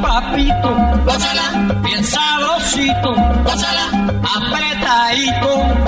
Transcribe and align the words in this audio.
papito, 0.00 0.70
gózala, 1.04 1.74
bien 1.82 2.04
sabrosito, 2.04 3.14
gózala, 3.44 3.86
apretadito, 4.36 5.79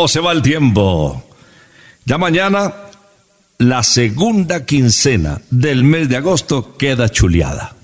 ¿Cómo 0.00 0.08
se 0.08 0.20
va 0.20 0.32
el 0.32 0.40
tiempo? 0.40 1.22
Ya 2.06 2.16
mañana 2.16 2.72
la 3.58 3.82
segunda 3.82 4.64
quincena 4.64 5.42
del 5.50 5.84
mes 5.84 6.08
de 6.08 6.16
agosto 6.16 6.78
queda 6.78 7.10
chuleada. 7.10 7.74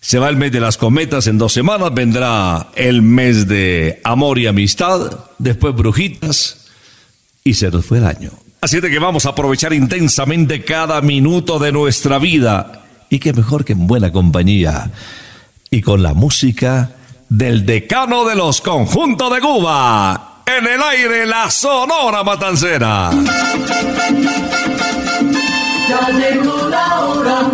Se 0.00 0.18
va 0.18 0.30
el 0.30 0.38
mes 0.38 0.50
de 0.50 0.60
las 0.60 0.78
cometas 0.78 1.26
en 1.26 1.36
dos 1.36 1.52
semanas, 1.52 1.92
vendrá 1.92 2.68
el 2.74 3.02
mes 3.02 3.46
de 3.46 4.00
amor 4.02 4.38
y 4.38 4.46
amistad, 4.46 5.10
después 5.38 5.74
brujitas 5.74 6.68
y 7.44 7.52
se 7.52 7.70
nos 7.70 7.84
fue 7.84 7.98
el 7.98 8.06
año. 8.06 8.30
Así 8.62 8.80
de 8.80 8.88
que 8.88 8.98
vamos 8.98 9.26
a 9.26 9.30
aprovechar 9.30 9.74
intensamente 9.74 10.64
cada 10.64 11.02
minuto 11.02 11.58
de 11.58 11.70
nuestra 11.70 12.18
vida 12.18 12.86
y 13.10 13.18
qué 13.18 13.34
mejor 13.34 13.66
que 13.66 13.74
en 13.74 13.86
buena 13.86 14.10
compañía 14.10 14.90
y 15.70 15.82
con 15.82 16.02
la 16.02 16.14
música 16.14 16.92
del 17.28 17.66
decano 17.66 18.24
de 18.24 18.36
los 18.36 18.62
conjuntos 18.62 19.30
de 19.34 19.40
Cuba. 19.42 20.29
En 20.58 20.66
el 20.66 20.82
aire, 20.82 21.26
la 21.26 21.48
Sonora 21.48 22.24
Matancera. 22.24 23.10
Ya 25.88 26.08
llegó 26.10 26.68
la 26.68 27.00
hora. 27.00 27.50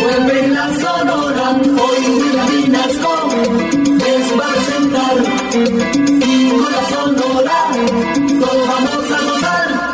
Vuelve 0.00 0.48
la 0.48 0.66
sonora. 0.74 1.60
Hoy 1.82 2.62
Vinasco 2.62 3.28
les 3.98 4.38
va 4.38 4.46
a 4.46 4.52
presentar. 4.52 5.16
Y 6.26 6.48
con 6.48 6.72
la 6.72 6.84
sonora 6.88 7.58
vamos 8.40 9.10
a 9.10 9.20
gozar. 9.24 9.92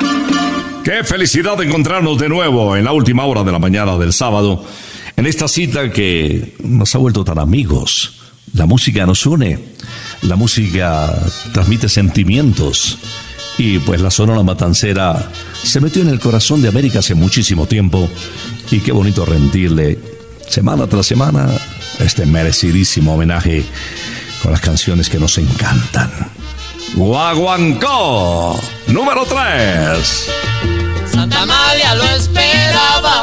Qué 0.85 1.05
felicidad 1.05 1.57
de 1.57 1.67
encontrarnos 1.67 2.19
de 2.19 2.29
nuevo 2.29 2.77
en 2.77 2.85
la 2.85 2.93
última 2.93 3.25
hora 3.25 3.43
de 3.43 3.51
la 3.51 3.59
mañana 3.59 3.99
del 3.99 4.13
sábado, 4.13 4.65
en 5.17 5.27
esta 5.27 5.49
cita 5.49 5.91
que 5.91 6.55
nos 6.63 6.95
ha 6.95 6.99
vuelto 6.99 7.25
tan 7.25 7.41
amigos. 7.41 8.22
La 8.55 8.67
música 8.67 9.07
nos 9.07 9.25
une, 9.25 9.59
la 10.23 10.37
música 10.37 11.13
transmite 11.53 11.89
sentimientos 11.89 12.99
y 13.57 13.79
pues 13.79 14.01
la 14.01 14.11
Sonora 14.11 14.43
Matancera 14.43 15.31
se 15.63 15.81
metió 15.81 16.03
en 16.03 16.09
el 16.09 16.21
corazón 16.21 16.61
de 16.61 16.69
América 16.69 16.99
hace 16.99 17.15
muchísimo 17.15 17.67
tiempo 17.67 18.09
y 18.71 18.81
qué 18.81 18.93
bonito 18.93 19.25
rendirle 19.25 19.99
semana 20.49 20.87
tras 20.87 21.07
semana 21.07 21.49
este 21.99 22.27
merecidísimo 22.27 23.15
homenaje 23.15 23.65
con 24.43 24.53
las 24.53 24.61
canciones 24.61 25.09
que 25.09 25.19
nos 25.19 25.39
encantan. 25.39 26.11
Guaguancó, 26.95 28.61
número 28.89 29.25
3. 29.25 30.27
Santa 31.11 31.43
Amalia 31.43 31.95
lo 31.95 32.05
esperaba. 32.05 33.23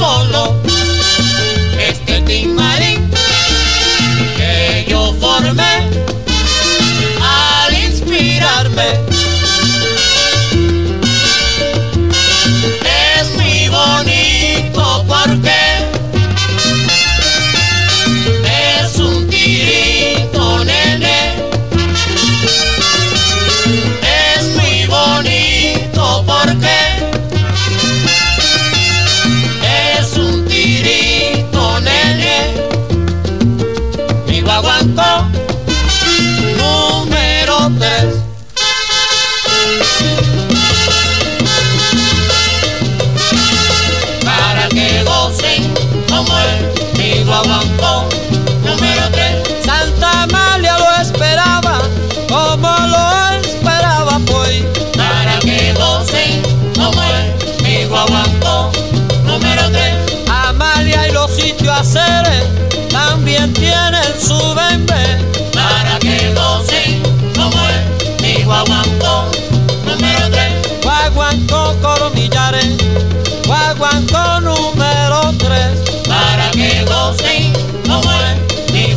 solo. 0.00 0.59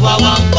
wa 0.03 0.17
wa. 0.17 0.52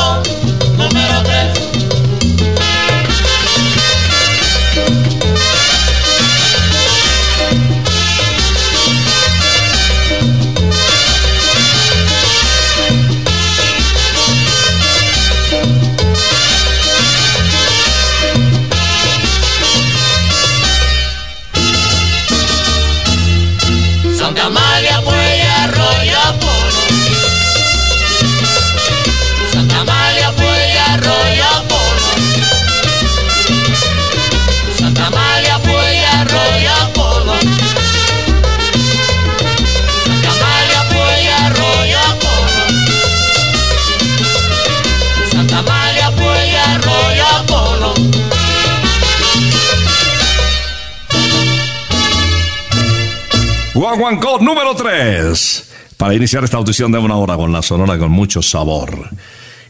Guaguancó 53.96 54.41
número 54.41 54.75
3. 54.75 55.70
Para 55.96 56.14
iniciar 56.14 56.43
esta 56.43 56.56
audición 56.56 56.91
de 56.91 56.99
una 56.99 57.14
hora 57.14 57.37
con 57.37 57.52
la 57.52 57.62
sonora 57.62 57.96
con 57.96 58.11
mucho 58.11 58.43
sabor. 58.43 59.08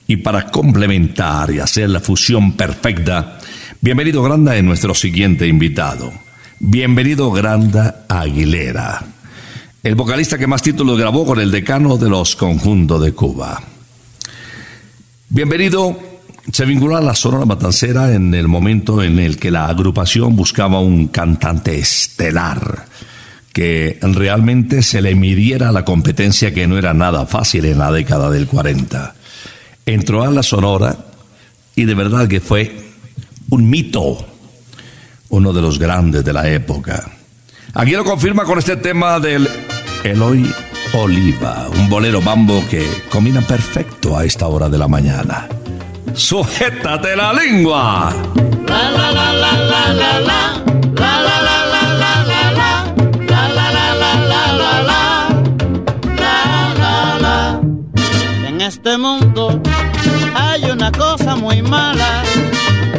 Y 0.07 0.17
para 0.17 0.47
complementar 0.47 1.51
y 1.51 1.59
hacer 1.59 1.91
la 1.91 2.01
fusión 2.01 2.53
perfecta, 2.55 3.39
bienvenido 3.83 4.23
Granda 4.23 4.57
en 4.57 4.65
nuestro 4.65 4.95
siguiente 4.95 5.47
invitado. 5.47 6.11
Bienvenido 6.59 7.31
Granda 7.33 8.07
Aguilera, 8.09 9.05
el 9.83 9.95
vocalista 9.95 10.39
que 10.39 10.47
más 10.47 10.63
títulos 10.63 10.99
grabó 10.99 11.27
con 11.27 11.39
el 11.39 11.51
decano 11.51 11.99
de 11.99 12.09
los 12.09 12.35
conjuntos 12.35 13.03
de 13.03 13.13
Cuba. 13.13 13.63
Bienvenido 15.29 15.99
se 16.51 16.65
vinculó 16.65 16.97
a 16.97 17.03
la 17.03 17.15
Sonora 17.15 17.45
Matancera 17.45 18.15
en 18.15 18.33
el 18.33 18.49
momento 18.49 19.03
en 19.03 19.19
el 19.19 19.37
que 19.37 19.51
la 19.51 19.67
agrupación 19.67 20.35
buscaba 20.35 20.81
un 20.81 21.09
cantante 21.09 21.79
estelar 21.79 22.87
que 23.55 23.99
realmente 24.03 24.83
se 24.83 25.01
le 25.01 25.15
midiera 25.15 25.71
la 25.71 25.85
competencia 25.85 26.53
que 26.53 26.67
no 26.67 26.77
era 26.77 26.93
nada 26.93 27.25
fácil 27.25 27.65
en 27.65 27.79
la 27.79 27.93
década 27.93 28.29
del 28.29 28.49
40. 28.49 29.15
Entró 29.87 30.25
a 30.25 30.31
la 30.31 30.43
Sonora 30.43 30.97
y 31.77 31.85
de 31.85 31.95
verdad 31.95 32.27
que 32.27 32.41
fue 32.41 32.77
un 33.51 33.71
mito, 33.71 34.27
uno 35.29 35.53
de 35.53 35.63
los 35.63 35.79
grandes 35.79 36.25
de 36.25 36.33
la 36.33 36.51
época. 36.51 37.09
Aquí 37.75 37.93
lo 37.93 38.05
confirma 38.05 38.43
con 38.43 38.59
este 38.59 38.77
tema 38.77 39.21
del 39.21 39.49
Eloy 40.03 40.53
Oliva, 40.95 41.69
un 41.77 41.89
bolero 41.89 42.21
mambo 42.21 42.61
que 42.69 42.85
combina 43.09 43.41
perfecto 43.41 44.19
a 44.19 44.25
esta 44.25 44.49
hora 44.49 44.69
de 44.69 44.79
la 44.79 44.89
mañana. 44.89 45.49
¡Sujétate 46.13 47.15
la 47.15 47.33
lengua! 47.33 48.13
La, 48.67 48.91
la, 48.91 49.13
la, 49.13 49.33
la, 49.33 49.53
la, 49.59 49.95
la, 49.95 50.21
la. 50.21 50.65
Este 58.67 58.97
mundo 58.97 59.61
hay 60.35 60.65
una 60.71 60.91
cosa 60.93 61.37
muy 61.37 61.61
mala. 61.63 62.23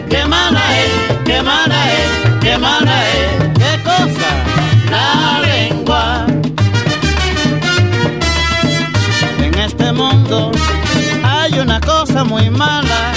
qué 0.10 0.26
mala 0.26 0.62
es 0.80 0.92
qué 1.26 1.42
mala 1.42 1.92
es 1.94 2.10
qué 2.42 2.58
mala 2.58 2.96
es 3.10 3.54
¿Qué 3.60 3.84
cosa? 3.84 4.30
la 4.92 5.40
lengua 5.42 6.26
En 9.40 9.54
este 9.60 9.92
mundo 9.92 10.52
hay 11.24 11.60
una 11.60 11.80
cosa 11.82 12.24
muy 12.24 12.50
mala. 12.50 13.12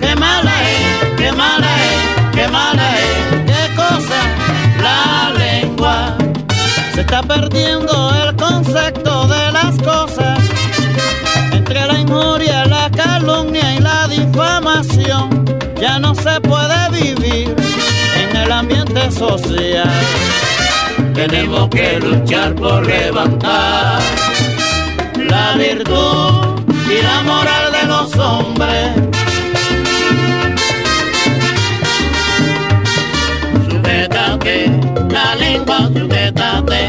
qué 0.00 0.14
mala 0.16 0.52
es 0.70 1.14
qué 1.16 1.32
mala 1.32 1.68
es 1.90 2.36
qué 2.36 2.48
mala 2.48 2.86
es 2.98 3.44
¿Qué 3.50 3.74
cosa? 3.76 4.20
la 4.82 5.30
lengua 5.38 6.16
Se 6.94 7.00
está 7.02 7.22
perdiendo 7.22 8.14
el 8.24 8.36
concepto 8.36 9.26
de 9.28 9.52
las 9.52 9.76
cosas. 9.78 10.27
Injuria, 12.08 12.64
la 12.64 12.90
calumnia 12.90 13.74
y 13.74 13.80
la 13.80 14.08
difamación, 14.08 15.44
ya 15.78 15.98
no 15.98 16.14
se 16.14 16.40
puede 16.40 16.90
vivir 16.90 17.54
en 18.16 18.34
el 18.34 18.50
ambiente 18.50 19.10
social. 19.10 19.90
tenemos 21.12 21.68
que 21.68 22.00
luchar 22.00 22.54
por 22.54 22.86
levantar 22.86 24.00
la 25.16 25.54
virtud 25.56 26.62
y 26.88 27.02
la 27.02 27.22
moral 27.24 27.72
de 27.72 27.86
los 27.86 28.16
hombres. 28.16 28.90
Sujétate 33.68 34.70
la 35.10 35.34
lengua, 35.34 35.90
sujétate, 35.92 36.88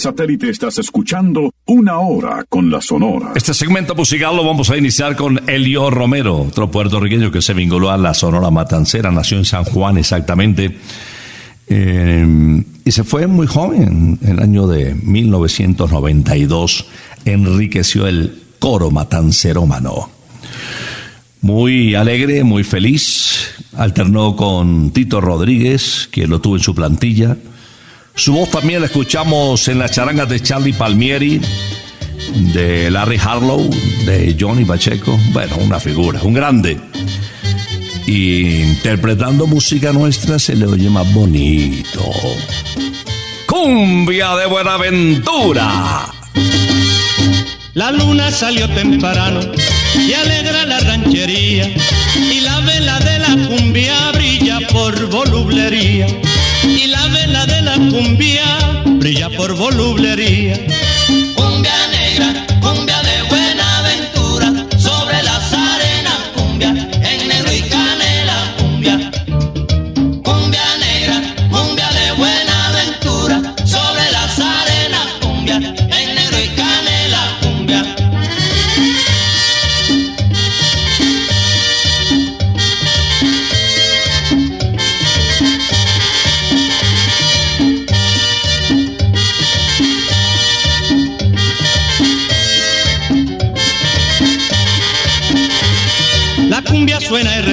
satélite 0.00 0.48
estás 0.48 0.78
escuchando 0.78 1.52
Una 1.66 1.98
hora 1.98 2.44
con 2.48 2.70
la 2.70 2.80
Sonora. 2.80 3.32
Este 3.34 3.52
segmento 3.52 3.94
musical 3.94 4.34
lo 4.34 4.44
vamos 4.44 4.70
a 4.70 4.76
iniciar 4.76 5.14
con 5.14 5.40
Elio 5.48 5.90
Romero, 5.90 6.38
otro 6.38 6.70
puertorriqueño 6.70 7.30
que 7.30 7.42
se 7.42 7.52
vinculó 7.52 7.90
a 7.90 7.98
la 7.98 8.14
Sonora 8.14 8.50
Matancera, 8.50 9.10
nació 9.10 9.36
en 9.36 9.44
San 9.44 9.64
Juan 9.64 9.98
exactamente. 9.98 10.78
Eh, 11.72 12.64
y 12.84 12.90
se 12.90 13.04
fue 13.04 13.28
muy 13.28 13.46
joven, 13.46 14.18
en 14.20 14.28
el 14.28 14.40
año 14.40 14.66
de 14.66 14.94
1992, 14.94 16.86
enriqueció 17.24 18.08
el 18.08 18.42
coro 18.58 18.90
matancerómano. 18.90 20.10
Muy 21.42 21.94
alegre, 21.94 22.42
muy 22.42 22.64
feliz, 22.64 23.52
alternó 23.76 24.34
con 24.34 24.90
Tito 24.90 25.20
Rodríguez, 25.20 26.08
que 26.10 26.26
lo 26.26 26.40
tuvo 26.40 26.56
en 26.56 26.62
su 26.62 26.74
plantilla. 26.74 27.36
Su 28.16 28.32
voz 28.32 28.50
también 28.50 28.80
la 28.80 28.86
escuchamos 28.86 29.68
en 29.68 29.78
las 29.78 29.92
charangas 29.92 30.28
de 30.28 30.40
Charlie 30.40 30.72
Palmieri, 30.72 31.40
de 32.52 32.90
Larry 32.90 33.18
Harlow, 33.22 33.70
de 34.04 34.36
Johnny 34.38 34.64
Pacheco. 34.64 35.16
Bueno, 35.32 35.56
una 35.64 35.78
figura, 35.78 36.20
un 36.22 36.34
grande. 36.34 36.78
Y 38.10 38.62
interpretando 38.62 39.46
música 39.46 39.92
nuestra 39.92 40.40
se 40.40 40.56
le 40.56 40.66
oye 40.66 40.90
más 40.90 41.14
bonito. 41.14 42.02
Cumbia 43.46 44.34
de 44.34 44.46
Buenaventura. 44.46 46.12
La 47.74 47.92
luna 47.92 48.32
salió 48.32 48.68
temprano 48.70 49.38
y 49.94 50.12
alegra 50.12 50.66
la 50.66 50.80
ranchería 50.80 51.72
y 52.16 52.40
la 52.40 52.58
vela 52.62 52.98
de 52.98 53.18
la 53.20 53.46
cumbia 53.46 54.10
brilla 54.10 54.58
por 54.72 55.06
volublería 55.06 56.08
y 56.64 56.88
la 56.88 57.06
vela 57.06 57.46
de 57.46 57.62
la 57.62 57.74
cumbia 57.76 58.82
brilla 58.98 59.30
por 59.36 59.54
volublería. 59.54 60.66
Cumbia 61.36 61.79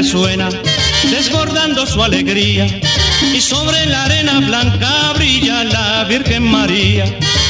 resuena, 0.07 0.47
desbordando 1.11 1.85
su 1.85 2.01
alegría. 2.01 2.65
Y 3.33 3.41
sobre 3.41 3.85
la 3.87 4.05
arena 4.05 4.39
blanca 4.39 5.11
brilla 5.15 5.65
la 5.65 6.05
Virgen 6.05 6.43
María. 6.43 7.03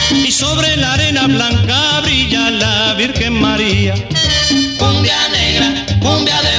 Y 0.10 0.32
sobre 0.32 0.76
la 0.76 0.94
arena 0.94 1.28
blanca 1.28 2.00
brilla 2.02 2.50
la 2.50 2.96
Virgen 2.96 3.34
María. 3.40 3.94
Cumbia 4.80 5.20
negra, 5.30 5.86
cumbia 6.00 6.42
de 6.42 6.57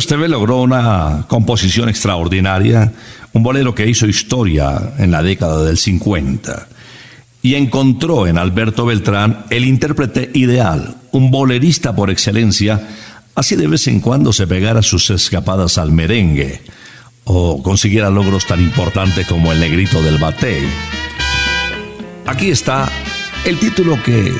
Esteve 0.00 0.28
logró 0.28 0.62
una 0.62 1.26
composición 1.28 1.90
extraordinaria, 1.90 2.90
un 3.34 3.42
bolero 3.42 3.74
que 3.74 3.86
hizo 3.86 4.06
historia 4.06 4.94
en 4.96 5.10
la 5.10 5.22
década 5.22 5.62
del 5.62 5.76
50 5.76 6.68
y 7.42 7.54
encontró 7.54 8.26
en 8.26 8.38
Alberto 8.38 8.86
Beltrán 8.86 9.44
el 9.50 9.66
intérprete 9.66 10.30
ideal, 10.32 10.96
un 11.12 11.30
bolerista 11.30 11.94
por 11.94 12.08
excelencia, 12.08 12.88
así 13.34 13.56
de 13.56 13.66
vez 13.66 13.88
en 13.88 14.00
cuando 14.00 14.32
se 14.32 14.46
pegara 14.46 14.80
sus 14.80 15.10
escapadas 15.10 15.76
al 15.76 15.92
merengue 15.92 16.62
o 17.24 17.62
consiguiera 17.62 18.08
logros 18.08 18.46
tan 18.46 18.62
importantes 18.62 19.26
como 19.26 19.52
el 19.52 19.60
negrito 19.60 20.02
del 20.02 20.16
batey. 20.16 20.66
Aquí 22.24 22.50
está 22.50 22.90
el 23.44 23.58
título 23.58 24.02
que 24.02 24.32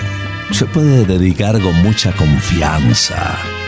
se 0.52 0.64
puede 0.64 1.04
dedicar 1.04 1.60
con 1.60 1.82
mucha 1.82 2.12
confianza 2.12 3.59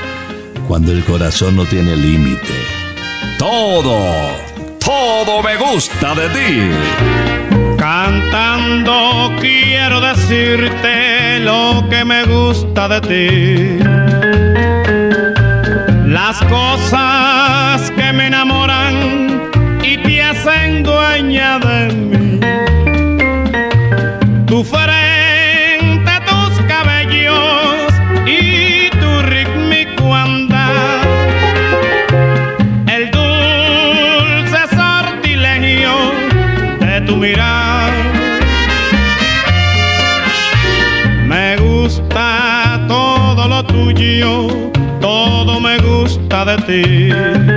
cuando 0.72 0.92
el 0.92 1.04
corazón 1.04 1.54
no 1.56 1.66
tiene 1.66 1.94
límite. 1.94 2.54
Todo, 3.38 4.06
todo 4.82 5.42
me 5.42 5.54
gusta 5.58 6.14
de 6.14 6.30
ti. 6.30 6.70
Cantando 7.76 9.34
quiero 9.38 10.00
decirte 10.00 11.40
lo 11.40 11.86
que 11.90 12.06
me 12.06 12.24
gusta 12.24 12.88
de 12.88 13.00
ti. 13.02 13.84
Las 16.06 16.40
cosas 16.44 17.90
que 17.90 18.10
me 18.14 18.28
enamoran 18.28 19.42
y 19.82 19.98
te 19.98 20.22
hacen 20.22 20.84
dueña 20.84 21.58
gusta 46.64 47.51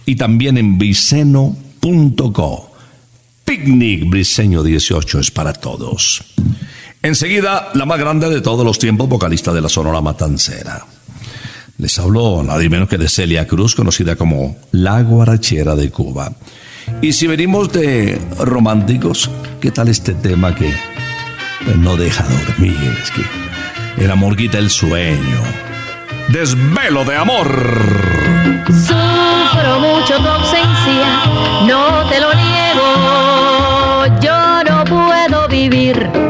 y 0.05 0.15
también 0.15 0.57
en 0.57 0.77
viceno.co. 0.77 2.71
Picnic 3.45 4.09
Briseño 4.09 4.61
18 4.61 5.21
es 5.21 5.31
para 5.31 5.53
todos. 5.53 6.21
Enseguida, 7.01 7.69
la 7.75 7.85
más 7.85 7.97
grande 7.97 8.29
de 8.29 8.41
todos 8.41 8.65
los 8.65 8.77
tiempos, 8.77 9.07
vocalista 9.07 9.53
de 9.53 9.61
la 9.61 9.69
Sonora 9.69 10.01
Matancera. 10.01 10.85
Les 11.77 11.97
habló 11.97 12.43
nadie 12.43 12.67
menos 12.67 12.89
que 12.89 12.97
de 12.97 13.07
Celia 13.07 13.47
Cruz, 13.47 13.73
conocida 13.73 14.17
como 14.17 14.57
la 14.73 15.01
guarachera 15.01 15.77
de 15.77 15.89
Cuba. 15.89 16.33
Y 17.01 17.13
si 17.13 17.27
venimos 17.27 17.71
de 17.71 18.19
románticos, 18.37 19.29
¿qué 19.61 19.71
tal 19.71 19.87
este 19.87 20.13
tema 20.13 20.53
que 20.53 20.73
pues, 21.65 21.77
no 21.77 21.95
deja 21.97 22.23
dormir? 22.23 22.97
Es 23.01 23.11
que 23.11 23.23
el 24.03 24.11
amor 24.11 24.35
quita 24.35 24.57
el 24.57 24.69
sueño. 24.69 25.41
Desvelo 26.29 27.03
de 27.05 27.15
amor. 27.15 27.47
Sufro 28.67 29.79
mucho 29.79 30.17
tu 30.17 30.27
ausencia, 30.27 31.23
no 31.65 32.07
te 32.09 32.19
lo 32.19 32.33
niego. 32.33 34.19
Yo 34.21 34.63
no 34.63 34.83
puedo 34.85 35.47
vivir 35.47 36.28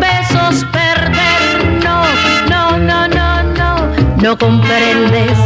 besos 0.00 0.64
perder. 0.72 1.80
No, 1.82 2.02
no, 2.48 2.78
no, 2.78 3.08
no, 3.08 3.42
no, 3.42 3.92
no 4.16 4.38
comprendes 4.38 5.38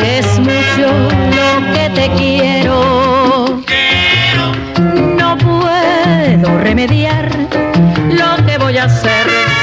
que 0.00 0.18
es 0.18 0.38
mucho 0.38 0.88
lo 1.38 1.72
que 1.74 1.90
te 1.94 2.10
quiero. 2.16 3.62
No 5.16 5.36
puedo 5.38 6.58
remediar 6.58 7.28
lo 8.10 8.44
que 8.46 8.58
voy 8.58 8.78
a 8.78 8.84
hacer. 8.84 9.59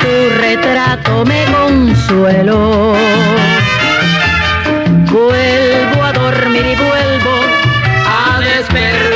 Tu 0.00 0.30
retrato 0.40 1.24
me 1.24 1.44
consuelo. 1.46 2.94
Vuelvo 5.10 6.02
a 6.02 6.12
dormir 6.12 6.66
y 6.66 6.76
vuelvo 6.76 7.34
a 8.06 8.40
despertar. 8.40 9.09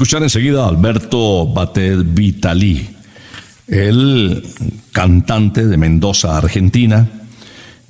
Escuchar 0.00 0.22
enseguida 0.22 0.64
a 0.64 0.68
Alberto 0.68 1.46
Batet 1.46 1.98
Vitali, 2.02 2.88
el 3.68 4.42
cantante 4.92 5.66
de 5.66 5.76
Mendoza, 5.76 6.38
Argentina, 6.38 7.06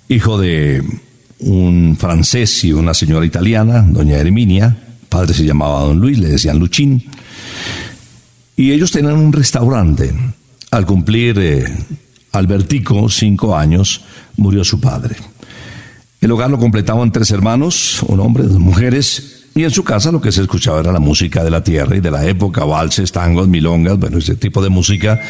hijo 0.09 0.37
de 0.37 0.83
un 1.38 1.96
francés 1.96 2.64
y 2.64 2.73
una 2.73 2.94
señora 2.94 3.25
italiana, 3.25 3.87
doña 3.88 4.16
Herminia, 4.16 4.77
padre 5.09 5.35
se 5.35 5.44
llamaba 5.44 5.83
don 5.83 6.01
Luis, 6.01 6.18
le 6.18 6.31
decían 6.31 6.59
Luchín, 6.59 7.05
y 8.57 8.73
ellos 8.73 8.90
tenían 8.90 9.14
un 9.14 9.33
restaurante. 9.33 10.12
Al 10.73 10.87
cumplir 10.87 11.38
eh, 11.38 11.64
Albertico 12.33 13.09
cinco 13.09 13.57
años, 13.57 14.01
murió 14.37 14.64
su 14.64 14.81
padre. 14.81 15.14
El 16.20 16.33
hogar 16.33 16.51
lo 16.51 16.59
completaban 16.59 17.12
tres 17.12 17.31
hermanos, 17.31 18.03
un 18.03 18.18
hombre, 18.18 18.42
dos 18.42 18.59
mujeres, 18.59 19.39
y 19.54 19.64
en 19.64 19.70
su 19.70 19.82
casa 19.82 20.12
lo 20.12 20.20
que 20.20 20.32
se 20.32 20.42
escuchaba 20.42 20.80
era 20.80 20.92
la 20.92 21.00
música 21.00 21.42
de 21.42 21.50
la 21.50 21.62
tierra 21.62 21.96
y 21.96 22.00
de 22.00 22.10
la 22.10 22.24
época, 22.24 22.64
valses, 22.64 23.10
tangos, 23.10 23.48
milongas, 23.48 23.98
bueno, 23.98 24.18
ese 24.18 24.36
tipo 24.36 24.62
de 24.62 24.68
música 24.68 25.20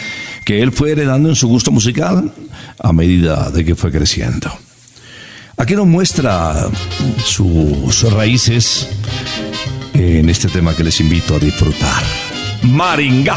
que 0.44 0.62
él 0.62 0.72
fue 0.72 0.92
heredando 0.92 1.28
en 1.28 1.36
su 1.36 1.48
gusto 1.48 1.70
musical 1.70 2.32
a 2.78 2.92
medida 2.92 3.50
de 3.50 3.64
que 3.64 3.74
fue 3.74 3.90
creciendo. 3.90 4.50
Aquí 5.56 5.74
nos 5.74 5.86
muestra 5.86 6.68
sus 7.24 8.10
raíces 8.12 8.88
en 9.92 10.28
este 10.30 10.48
tema 10.48 10.74
que 10.74 10.84
les 10.84 11.00
invito 11.00 11.36
a 11.36 11.38
disfrutar. 11.38 12.02
Maringá. 12.62 13.36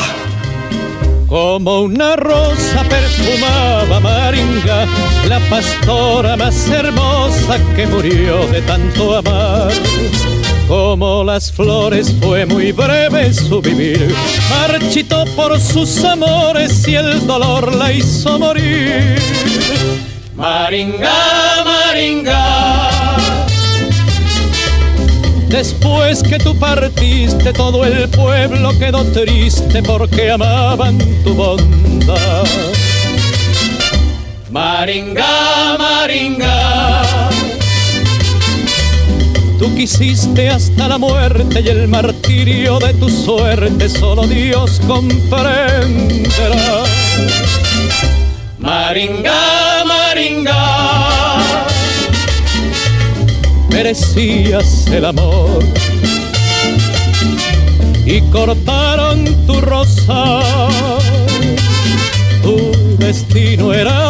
Como 1.27 1.81
una 1.81 2.15
rosa 2.15 2.83
perfumaba 2.87 3.99
Maringa, 3.99 4.85
la 5.27 5.39
pastora 5.49 6.37
más 6.37 6.69
hermosa 6.69 7.59
que 7.75 7.87
murió 7.87 8.45
de 8.47 8.61
tanto 8.61 9.17
amar. 9.17 9.71
Como 10.73 11.23
las 11.23 11.51
flores 11.51 12.11
fue 12.19 12.47
muy 12.47 12.71
breve 12.71 13.31
su 13.31 13.61
vivir, 13.61 14.11
marchitó 14.49 15.23
por 15.35 15.59
sus 15.59 16.03
amores 16.03 16.87
y 16.87 16.95
el 16.95 17.27
dolor 17.27 17.75
la 17.75 17.91
hizo 17.91 18.39
morir. 18.39 19.21
Maringa, 20.35 21.13
Maringa. 21.63 23.17
Después 25.47 26.23
que 26.23 26.39
tú 26.39 26.57
partiste, 26.57 27.53
todo 27.53 27.85
el 27.85 28.09
pueblo 28.09 28.71
quedó 28.79 29.05
triste 29.11 29.83
porque 29.83 30.31
amaban 30.31 30.97
tu 31.23 31.35
bondad. 31.35 32.47
Maringa, 34.49 35.77
Maringa. 35.77 36.82
Quisiste 39.75 40.49
hasta 40.49 40.87
la 40.87 40.97
muerte 40.97 41.61
y 41.61 41.67
el 41.67 41.87
martirio 41.87 42.79
de 42.79 42.93
tu 42.93 43.09
suerte 43.09 43.89
solo 43.89 44.27
Dios 44.27 44.79
comprenderá. 44.87 46.83
Maringa, 48.59 49.83
Maringa, 49.85 51.37
merecías 53.69 54.87
el 54.87 55.05
amor 55.05 55.63
y 58.05 58.21
cortaron 58.31 59.25
tu 59.47 59.59
rosa. 59.61 60.41
Tu 62.41 62.71
destino 62.97 63.73
era 63.73 64.02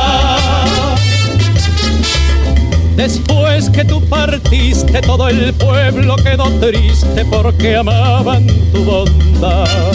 Después 2.97 3.69
que 3.69 3.85
tú 3.85 4.01
partiste, 4.09 5.03
todo 5.03 5.29
el 5.29 5.53
pueblo 5.53 6.17
quedó 6.17 6.49
triste 6.59 7.27
porque 7.27 7.77
amaban 7.77 8.47
tu 8.73 8.85
bondad. 8.85 9.93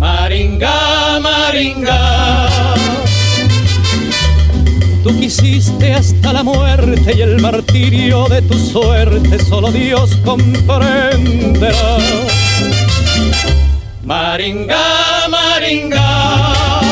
Maringa, 0.00 1.18
Maringa. 1.18 2.46
Tú 5.02 5.18
quisiste 5.18 5.94
hasta 5.94 6.34
la 6.34 6.42
muerte 6.42 7.14
y 7.16 7.22
el 7.22 7.40
martirio 7.40 8.26
de 8.28 8.42
tu 8.42 8.58
suerte 8.58 9.42
solo 9.42 9.72
Dios 9.72 10.14
comprenderá. 10.26 11.96
Maringa, 14.04 15.21
Maringa, 15.72 16.82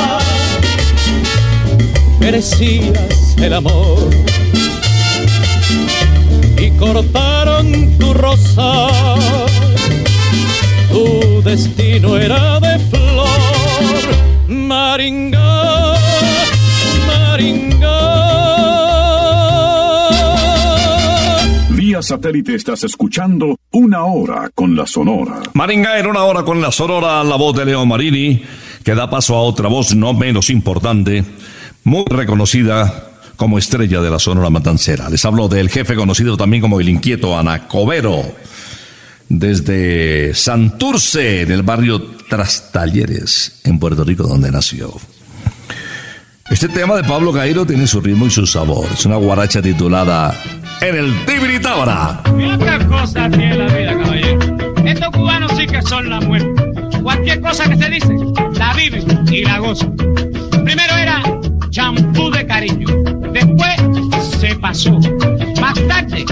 merecías 2.18 3.36
el 3.36 3.52
amor 3.52 4.08
y 6.56 6.70
cortaron 6.78 7.98
tu 7.98 8.14
rosa. 8.14 8.88
Tu 10.90 11.42
destino 11.42 12.16
era 12.16 12.58
de 12.60 12.78
flor, 12.78 13.28
Maringa, 14.48 15.94
Maringa. 17.06 18.00
Vía 21.68 22.00
satélite 22.00 22.54
estás 22.54 22.84
escuchando 22.84 23.58
Una 23.72 24.04
Hora 24.04 24.50
con 24.54 24.74
la 24.74 24.86
Sonora. 24.86 25.42
Maringa 25.52 25.98
en 25.98 26.06
una 26.06 26.24
hora 26.24 26.44
con 26.44 26.62
la 26.62 26.72
sonora, 26.72 27.22
la 27.22 27.36
voz 27.36 27.54
de 27.56 27.66
Leo 27.66 27.84
Marini, 27.84 28.42
que 28.84 28.94
da 28.94 29.10
paso 29.10 29.34
a 29.36 29.42
otra 29.42 29.68
voz 29.68 29.94
no 29.94 30.14
menos 30.14 30.50
importante, 30.50 31.24
muy 31.84 32.04
reconocida 32.08 33.10
como 33.36 33.58
estrella 33.58 34.00
de 34.00 34.10
la 34.10 34.18
sonora 34.18 34.50
matancera. 34.50 35.08
Les 35.08 35.24
hablo 35.24 35.48
del 35.48 35.70
jefe 35.70 35.94
conocido 35.94 36.36
también 36.36 36.60
como 36.60 36.80
el 36.80 36.88
inquieto 36.88 37.38
Anacobero, 37.38 38.34
desde 39.28 40.34
Santurce, 40.34 41.42
en 41.42 41.52
el 41.52 41.62
barrio 41.62 42.02
Trastalleres, 42.28 43.60
en 43.64 43.78
Puerto 43.78 44.04
Rico, 44.04 44.24
donde 44.24 44.50
nació. 44.50 44.92
Este 46.50 46.68
tema 46.68 46.96
de 46.96 47.04
Pablo 47.04 47.32
Cairo 47.32 47.64
tiene 47.64 47.86
su 47.86 48.00
ritmo 48.00 48.26
y 48.26 48.30
su 48.30 48.44
sabor. 48.44 48.88
Es 48.92 49.06
una 49.06 49.16
guaracha 49.16 49.62
titulada 49.62 50.36
En 50.80 50.96
el 50.96 51.24
Tibiritábara. 51.24 52.22
Mira 52.34 52.58
qué 52.58 52.86
cosa 52.86 53.30
tiene 53.30 53.56
la 53.56 53.66
vida, 53.72 53.96
caballero. 53.96 54.38
Estos 54.84 55.10
cubanos 55.10 55.52
sí 55.56 55.66
que 55.66 55.80
son 55.82 56.10
la 56.10 56.20
muerte. 56.20 56.62
Cualquier 57.02 57.40
cosa 57.40 57.68
que 57.70 57.76
se 57.76 57.88
dice, 57.88 58.16
y 58.82 59.44
la 59.44 59.58
gozan. 59.58 59.94
Primero 60.64 60.96
era 60.96 61.22
champú 61.70 62.30
de 62.30 62.46
cariño. 62.46 62.86
Después 63.32 63.76
se 64.38 64.54
pasó. 64.56 64.98
Más 65.60 65.74
tarde, 65.86 66.24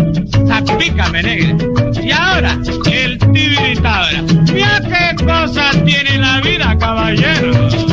zapícame 0.47 1.23
negra. 1.23 1.57
Y 2.03 2.11
ahora, 2.11 2.59
el 2.91 3.19
tibiritábara. 3.19 4.23
Mira 4.53 4.81
qué 4.81 5.25
cosa 5.25 5.71
tiene 5.85 6.19
la 6.19 6.41
vida, 6.41 6.77
caballero. 6.79 7.88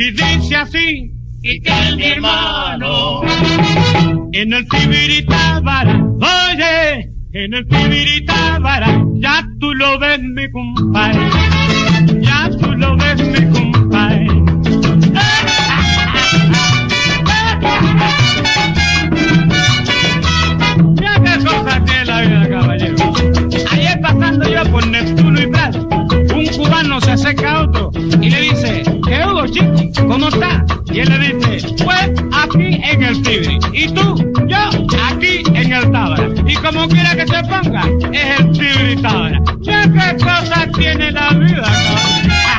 Y 0.00 0.12
dice 0.12 0.54
así, 0.54 1.12
y 1.42 1.60
que 1.60 1.72
mi 1.96 2.04
hermano. 2.04 3.20
En 4.32 4.52
el 4.52 4.68
Tibiritábara, 4.68 6.00
oye, 6.20 7.10
en 7.32 7.54
el 7.54 7.66
Tibiritábara, 7.66 9.02
ya 9.16 9.44
tú 9.58 9.74
lo 9.74 9.98
ves 9.98 10.20
mi 10.22 10.48
compadre. 10.52 11.18
Ya 12.20 12.48
tú 12.60 12.74
lo 12.74 12.96
ves 12.96 13.20
mi 13.26 13.50
compadre. 13.50 14.28
Mira 20.94 21.22
qué 21.24 21.44
cosa 21.44 21.84
tiene 21.84 22.04
la 22.04 22.20
vida, 22.20 22.48
caballero. 22.48 22.96
Ayer 23.72 24.00
pasando 24.00 24.48
yo 24.48 24.64
por 24.70 24.86
Neptuno 24.86 25.42
y 25.42 25.46
Prado, 25.48 25.88
un 26.36 26.46
cubano 26.56 27.00
se 27.00 27.10
acerca 27.10 27.50
a 27.50 27.62
otro 27.62 27.90
y 28.20 28.30
le 28.30 28.40
dice, 28.42 28.87
¿qué 29.52 29.60
hubo, 29.60 29.92
chico? 29.92 30.08
¿Cómo 30.08 30.28
está? 30.28 30.64
Y 30.92 31.00
él 31.00 31.08
le 31.08 31.18
dice, 31.18 31.74
pues 31.84 32.10
aquí 32.32 32.80
en 32.82 33.02
el 33.02 33.22
Tibri. 33.22 33.58
¿Y 33.72 33.88
tú? 33.92 34.32
Yo 34.46 34.58
aquí 35.10 35.42
en 35.54 35.72
el 35.72 35.90
Tábara. 35.90 36.28
Y 36.46 36.54
como 36.56 36.88
quiera 36.88 37.14
que 37.14 37.26
se 37.26 37.42
ponga, 37.44 37.82
es 38.12 38.40
el 38.40 38.52
Tibri 38.52 38.96
Tábara. 39.02 39.40
Mira 39.60 39.82
qué 39.92 40.16
cosa 40.24 40.66
tiene 40.76 41.12
la 41.12 41.30
vida, 41.30 41.62
Hay 41.66 42.57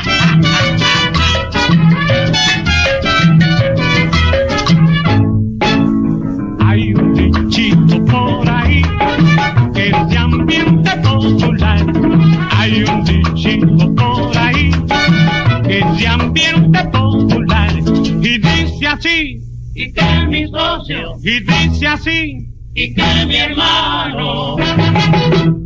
y 19.80 19.92
que 19.92 20.26
mi 20.28 20.46
socio. 20.48 21.12
Y 21.22 21.40
dice 21.40 21.86
así, 21.86 22.48
y 22.74 22.94
que 22.94 23.26
mi 23.26 23.36
hermano. 23.36 24.56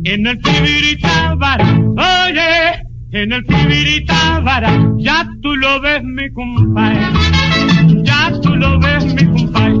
En 0.05 0.27
el 0.27 0.41
Tibiritábara, 0.41 1.65
oye, 1.65 2.81
en 3.11 3.33
el 3.33 3.45
Tibiritábara, 3.45 4.71
ya 4.99 5.27
tú 5.41 5.55
lo 5.57 5.81
ves 5.81 6.01
mi 6.03 6.31
compadre. 6.31 7.01
Ya 8.03 8.31
tú 8.41 8.55
lo 8.55 8.79
ves 8.79 9.05
mi 9.13 9.25
compadre. 9.25 9.74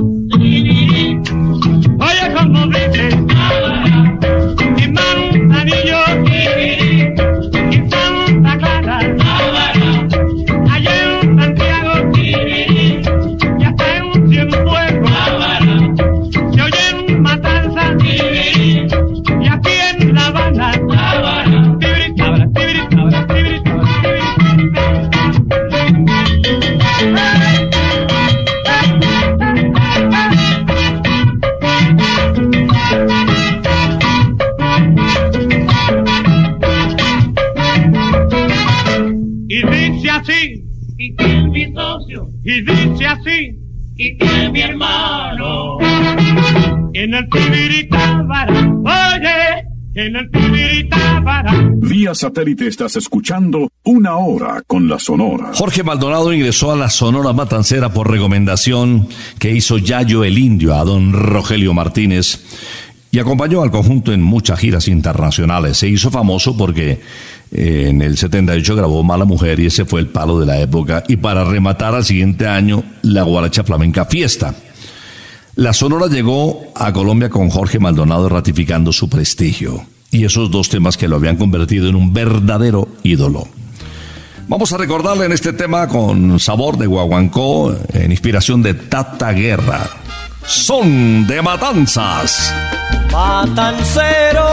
En 50.05 50.15
el 50.15 50.29
Tibiritábara. 50.29 51.71
Vía 51.77 52.13
satélite 52.13 52.67
estás 52.67 52.95
escuchando 52.95 53.69
Una 53.83 54.17
Hora 54.17 54.61
con 54.67 54.87
la 54.87 54.99
Sonora. 54.99 55.51
Jorge 55.53 55.83
Maldonado 55.83 56.31
ingresó 56.31 56.71
a 56.71 56.75
la 56.75 56.89
Sonora 56.89 57.33
Matancera 57.33 57.91
por 57.91 58.09
recomendación 58.09 59.07
que 59.39 59.51
hizo 59.51 59.77
Yayo 59.77 60.23
el 60.23 60.37
Indio 60.37 60.75
a 60.75 60.83
don 60.83 61.11
Rogelio 61.11 61.73
Martínez 61.73 62.39
y 63.11 63.17
acompañó 63.17 63.63
al 63.63 63.71
conjunto 63.71 64.13
en 64.13 64.21
muchas 64.21 64.59
giras 64.59 64.87
internacionales. 64.87 65.77
Se 65.77 65.87
hizo 65.87 66.11
famoso 66.11 66.55
porque 66.55 67.01
eh, 67.51 67.87
en 67.89 68.01
el 68.01 68.17
78 68.17 68.75
grabó 68.75 69.03
Mala 69.03 69.25
Mujer 69.25 69.59
y 69.59 69.67
ese 69.67 69.85
fue 69.85 70.01
el 70.01 70.07
palo 70.07 70.39
de 70.39 70.45
la 70.45 70.59
época. 70.59 71.03
Y 71.07 71.15
para 71.15 71.43
rematar 71.45 71.95
al 71.95 72.05
siguiente 72.05 72.45
año, 72.47 72.83
la 73.01 73.23
Guaracha 73.23 73.63
Flamenca 73.63 74.05
Fiesta. 74.05 74.53
La 75.55 75.73
Sonora 75.73 76.07
llegó 76.07 76.65
a 76.75 76.91
Colombia 76.93 77.29
con 77.29 77.49
Jorge 77.49 77.79
Maldonado 77.79 78.27
ratificando 78.29 78.91
su 78.91 79.09
prestigio 79.09 79.94
y 80.15 80.23
esos 80.23 80.49
dos 80.49 80.69
temas 80.69 80.95
que 80.95 81.07
lo 81.09 81.17
habían 81.17 81.35
convertido 81.35 81.89
en 81.89 81.95
un 81.95 82.13
verdadero 82.13 82.87
ídolo. 83.03 83.47
Vamos 84.47 84.71
a 84.71 84.77
recordarle 84.77 85.25
en 85.25 85.33
este 85.33 85.51
tema 85.53 85.87
con 85.87 86.39
sabor 86.39 86.77
de 86.77 86.85
guaguancó, 86.85 87.75
en 87.93 88.11
inspiración 88.11 88.63
de 88.63 88.75
Tata 88.75 89.31
Guerra. 89.33 89.89
Son 90.45 91.27
de 91.27 91.41
matanzas. 91.41 92.53
Matancero. 93.11 94.45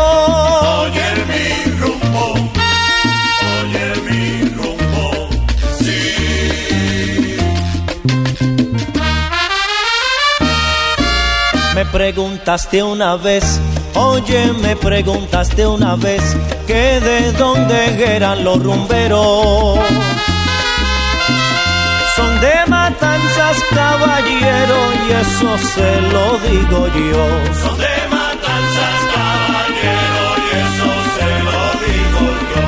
Oye 0.80 1.02
mi 1.28 1.78
rumbo, 1.78 2.34
oye 3.62 3.92
mi 4.10 4.48
rumbo, 4.48 5.28
sí. 5.78 6.16
Me 11.74 11.84
preguntaste 11.86 12.82
una 12.82 13.16
vez, 13.16 13.60
oye, 13.94 14.52
me 14.60 14.76
preguntaste 14.76 15.66
una 15.66 15.96
vez 15.96 16.22
que 16.66 17.00
de 17.00 17.32
dónde 17.32 18.16
eran 18.16 18.44
los 18.44 18.62
rumberos. 18.62 19.78
Son 22.16 22.40
de 22.40 22.54
matanzas, 22.68 23.56
caballero, 23.70 24.76
y 25.08 25.12
eso 25.12 25.58
se 25.74 26.00
lo 26.12 26.38
digo 26.38 26.86
yo. 26.88 27.26
Son 27.62 27.78
de 27.78 28.08
matanzas, 28.10 28.98
caballero, 29.14 30.24
y 30.38 30.48
eso 30.66 30.90
se 31.16 31.30
lo 31.48 31.60
digo 31.86 32.22
yo. 32.54 32.64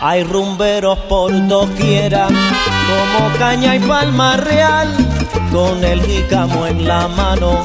Hay 0.00 0.22
rumberos 0.24 0.98
por 1.08 1.30
doquiera, 1.48 2.28
como 2.28 3.38
caña 3.38 3.74
y 3.74 3.78
palma 3.80 4.36
real, 4.36 4.88
con 5.52 5.84
el 5.84 6.02
jícamo 6.02 6.66
en 6.66 6.86
la 6.86 7.08
mano, 7.08 7.64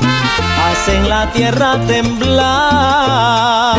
hacen 0.67 1.10
la 1.10 1.32
tierra 1.32 1.78
temblar. 1.88 3.78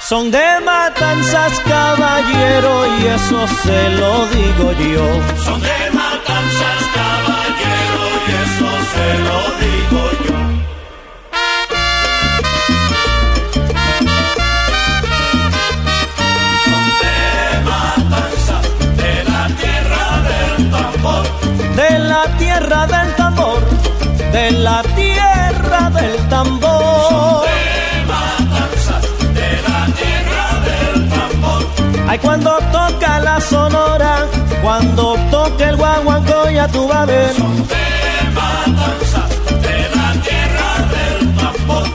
Son 0.00 0.30
de 0.30 0.60
matanzas, 0.64 1.60
caballero, 1.60 2.86
y 2.98 3.06
eso 3.06 3.46
se 3.62 3.90
lo 3.90 4.26
digo 4.28 4.72
yo. 4.72 5.06
Son 5.44 5.60
de 5.60 5.90
matanzas, 5.92 6.80
caballero, 6.94 8.02
y 8.26 8.30
eso 8.44 8.68
se 8.92 9.08
lo 9.26 9.38
digo 9.60 10.02
yo. 10.12 10.17
Tambor. 26.38 27.46
De 29.38 29.50
la 29.66 29.80
tierra 30.00 30.46
del 30.66 31.08
tambor. 31.14 31.62
Ay, 32.08 32.18
cuando 32.18 32.50
toca 32.72 33.20
la 33.20 33.40
sonora, 33.40 34.26
cuando 34.62 35.16
toca 35.30 35.68
el 35.70 35.76
guaguancó, 35.76 36.50
ya 36.50 36.68
tú 36.68 36.86
vas 36.88 36.98
a 36.98 37.06
ver. 37.06 37.34
De 37.34 37.84
de 39.66 39.78
la 39.98 40.10
tierra 40.26 40.70
del 40.94 41.36
tambor. 41.40 41.86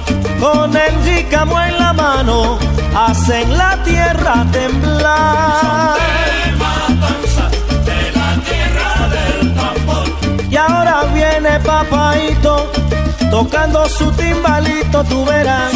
Con 0.44 0.76
el 0.76 0.94
jícamo 1.06 1.60
en 1.62 1.80
la 1.80 1.94
mano, 1.94 2.58
hacen 2.96 3.58
la 3.58 3.82
tierra 3.84 4.46
temblar. 4.52 5.96
De 5.96 6.53
tocando 13.34 13.90
su 13.90 14.12
timbalito, 14.12 15.04
tú 15.06 15.26
verás. 15.26 15.74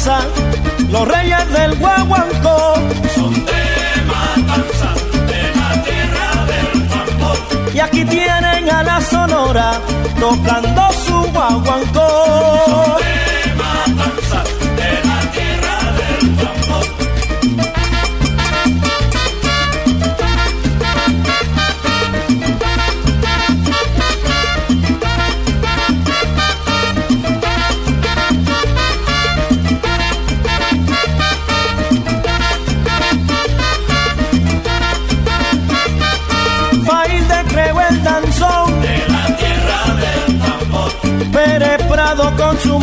Matanza, 0.00 0.20
los 0.90 1.08
reyes 1.08 1.52
del 1.52 1.78
guaguancó. 1.78 2.74
Son 3.14 3.34
de 3.34 3.62
matanzas, 4.06 4.96
de 5.26 5.42
la 5.56 5.82
tierra 5.84 6.46
del 6.46 6.88
tambor. 6.88 7.38
Y 7.74 7.80
aquí 7.80 8.04
tienen 8.04 8.70
a 8.70 8.82
la 8.82 9.00
sonora 9.00 9.80
tocando 10.18 10.92
su 11.06 11.22
guaguancó. 11.32 11.99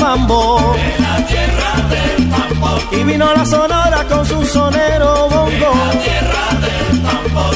Mambo. 0.08 0.76
De 0.76 1.04
la 1.06 1.16
tierra 1.32 1.72
del 1.94 2.30
tambor. 2.36 2.80
Y 2.98 3.04
vino 3.10 3.26
la 3.34 3.46
sonora 3.46 4.00
con 4.12 4.26
su 4.26 4.40
sonero 4.46 5.10
bongo. 5.36 5.72
Tierra 6.08 6.48
del 6.66 6.88
tambor. 7.08 7.54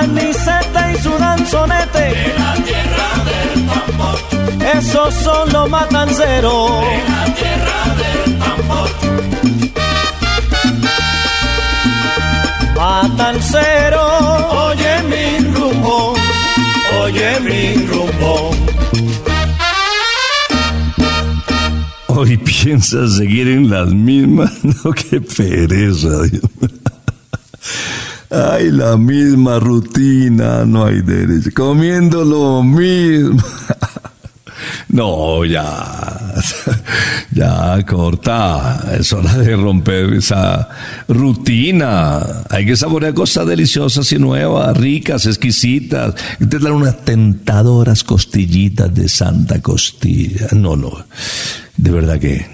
Aniceta 0.00 0.80
y 0.92 0.94
su 1.04 1.12
danzonete. 1.26 2.04
De 2.18 2.34
la 2.42 2.52
tierra 2.68 3.08
del 3.28 3.52
tambor. 3.72 4.16
Esos 4.76 5.14
son 5.26 5.44
los 5.52 5.66
matanceros. 5.68 6.70
De 6.86 6.98
la 7.12 7.24
tierra 7.40 7.80
del 8.00 8.38
tambor. 8.44 8.88
Matancero, 12.76 14.02
oye 14.66 14.94
mi 15.10 15.26
rumbo, 15.54 16.14
oye 17.02 17.30
mi 17.40 17.62
rumbo. 17.90 18.67
Hoy 22.20 22.36
piensas 22.36 23.14
seguir 23.14 23.46
en 23.46 23.70
las 23.70 23.94
mismas. 23.94 24.50
No, 24.64 24.90
qué 24.90 25.20
pereza. 25.20 26.08
Ay, 28.28 28.72
la 28.72 28.96
misma 28.96 29.60
rutina, 29.60 30.64
no 30.64 30.86
hay 30.86 31.00
derecho. 31.02 31.50
Comiendo 31.54 32.24
lo 32.24 32.64
mismo. 32.64 33.40
No, 34.88 35.44
ya, 35.44 36.34
ya 37.30 37.86
corta. 37.86 38.82
Es 38.98 39.12
hora 39.12 39.36
de 39.36 39.54
romper 39.54 40.14
esa 40.14 40.68
rutina. 41.06 42.20
Hay 42.48 42.66
que 42.66 42.74
saborear 42.74 43.14
cosas 43.14 43.46
deliciosas 43.46 44.10
y 44.12 44.18
nuevas, 44.18 44.76
ricas, 44.76 45.26
exquisitas. 45.26 46.14
Y 46.40 46.46
te 46.46 46.58
dan 46.58 46.72
unas 46.72 47.04
tentadoras 47.04 48.02
costillitas 48.02 48.92
de 48.92 49.08
Santa 49.08 49.60
Costilla. 49.60 50.48
No, 50.52 50.74
no. 50.74 50.90
De 51.78 51.90
verdad 51.92 52.18
que 52.18 52.44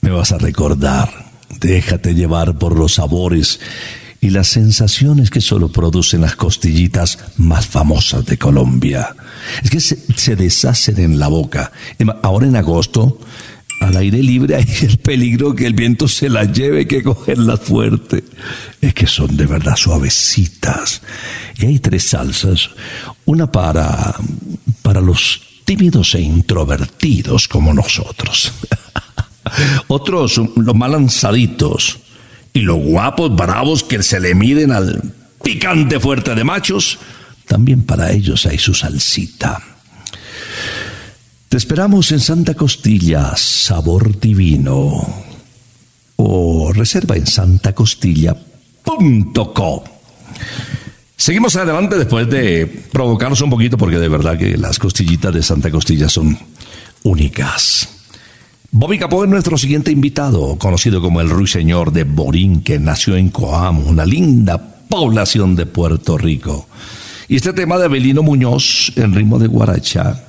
me 0.00 0.10
vas 0.10 0.32
a 0.32 0.38
recordar. 0.38 1.26
Déjate 1.60 2.14
llevar 2.14 2.58
por 2.58 2.76
los 2.76 2.94
sabores 2.94 3.60
y 4.20 4.30
las 4.30 4.48
sensaciones 4.48 5.30
que 5.30 5.40
solo 5.40 5.68
producen 5.68 6.22
las 6.22 6.36
costillitas 6.36 7.18
más 7.36 7.66
famosas 7.66 8.24
de 8.24 8.38
Colombia. 8.38 9.14
Es 9.62 9.70
que 9.70 9.80
se, 9.80 10.36
deshacen 10.36 10.98
en 10.98 11.18
la 11.18 11.28
boca. 11.28 11.70
Ahora 12.22 12.46
en 12.46 12.56
agosto, 12.56 13.20
al 13.82 13.96
aire 13.96 14.22
libre 14.22 14.56
hay 14.56 14.66
el 14.82 14.98
peligro 14.98 15.54
que 15.54 15.66
el 15.66 15.74
viento 15.74 16.08
se 16.08 16.30
las 16.30 16.50
lleve, 16.52 16.88
que 16.88 17.02
cogerlas 17.02 17.60
fuerte. 17.60 18.24
Es 18.80 18.94
que 18.94 19.06
son 19.06 19.36
de 19.36 19.46
verdad 19.46 19.76
suavecitas. 19.76 21.02
Y 21.58 21.66
hay 21.66 21.78
tres 21.78 22.08
salsas. 22.08 22.70
Una 23.26 23.52
para, 23.52 24.14
para 24.82 25.00
los 25.00 25.42
tímidos 25.66 26.14
e 26.14 26.22
introvertidos 26.22 27.46
como 27.48 27.74
nosotros. 27.74 28.50
Otros, 29.88 30.40
los 30.56 30.74
más 30.74 30.90
lanzaditos. 30.90 31.98
Y 32.54 32.60
los 32.60 32.78
guapos, 32.78 33.36
bravos 33.36 33.84
que 33.84 34.02
se 34.02 34.18
le 34.18 34.34
miden 34.34 34.72
al 34.72 35.12
picante 35.42 36.00
fuerte 36.00 36.34
de 36.34 36.42
machos, 36.42 36.98
también 37.46 37.82
para 37.82 38.12
ellos 38.12 38.46
hay 38.46 38.56
su 38.56 38.72
salsita. 38.72 39.62
Te 41.50 41.58
esperamos 41.58 42.10
en 42.12 42.20
Santa 42.20 42.54
Costilla, 42.54 43.36
sabor 43.36 44.18
divino. 44.18 45.06
O 46.16 46.72
reserva 46.72 47.16
en 47.16 47.26
santacostilla.co. 47.26 49.84
Seguimos 51.16 51.56
adelante 51.56 51.96
después 51.96 52.28
de 52.28 52.66
provocarnos 52.92 53.40
un 53.40 53.48
poquito 53.48 53.78
porque 53.78 53.98
de 53.98 54.08
verdad 54.08 54.38
que 54.38 54.58
las 54.58 54.78
costillitas 54.78 55.32
de 55.32 55.42
Santa 55.42 55.70
Costilla 55.70 56.10
son 56.10 56.38
únicas. 57.04 57.88
Bobby 58.70 58.98
Capó 58.98 59.24
es 59.24 59.30
nuestro 59.30 59.56
siguiente 59.56 59.90
invitado, 59.90 60.56
conocido 60.58 61.00
como 61.00 61.22
el 61.22 61.30
ruiseñor 61.30 61.92
de 61.92 62.04
Borín, 62.04 62.62
que 62.62 62.78
nació 62.78 63.16
en 63.16 63.30
Coamo, 63.30 63.80
una 63.80 64.04
linda 64.04 64.58
población 64.90 65.56
de 65.56 65.64
Puerto 65.64 66.18
Rico. 66.18 66.68
Y 67.28 67.36
este 67.36 67.54
tema 67.54 67.78
de 67.78 67.88
Belino 67.88 68.22
Muñoz, 68.22 68.92
en 68.96 69.14
ritmo 69.14 69.38
de 69.38 69.46
guaracha, 69.46 70.22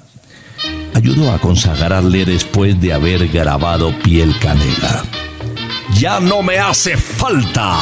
ayudó 0.93 1.31
a 1.33 1.39
consagrarle 1.39 2.23
después 2.23 2.79
de 2.79 2.93
haber 2.93 3.27
grabado 3.27 3.93
Piel 3.99 4.33
Canela. 4.39 5.03
Ya 5.99 6.21
no 6.21 6.41
me 6.41 6.57
hace 6.57 6.95
falta. 6.95 7.77